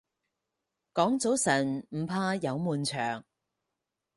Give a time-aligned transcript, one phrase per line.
[0.95, 3.23] 講早晨唔怕有悶場